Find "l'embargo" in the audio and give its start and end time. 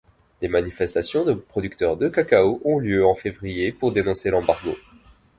4.31-4.75